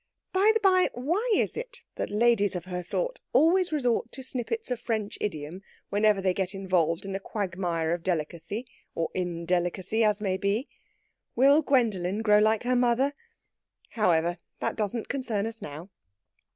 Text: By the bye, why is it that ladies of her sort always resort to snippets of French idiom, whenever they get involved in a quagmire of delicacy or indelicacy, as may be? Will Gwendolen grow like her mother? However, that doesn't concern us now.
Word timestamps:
By 0.33 0.49
the 0.55 0.59
bye, 0.61 0.89
why 0.95 1.31
is 1.35 1.55
it 1.55 1.81
that 1.93 2.09
ladies 2.09 2.55
of 2.55 2.65
her 2.65 2.81
sort 2.81 3.19
always 3.33 3.71
resort 3.71 4.11
to 4.13 4.23
snippets 4.23 4.71
of 4.71 4.79
French 4.79 5.15
idiom, 5.21 5.61
whenever 5.89 6.21
they 6.21 6.33
get 6.33 6.55
involved 6.55 7.05
in 7.05 7.13
a 7.13 7.19
quagmire 7.19 7.93
of 7.93 8.01
delicacy 8.01 8.65
or 8.95 9.11
indelicacy, 9.13 10.03
as 10.03 10.19
may 10.19 10.37
be? 10.37 10.67
Will 11.35 11.61
Gwendolen 11.61 12.23
grow 12.23 12.39
like 12.39 12.63
her 12.63 12.75
mother? 12.75 13.13
However, 13.91 14.39
that 14.59 14.75
doesn't 14.75 15.07
concern 15.07 15.45
us 15.45 15.61
now. 15.61 15.91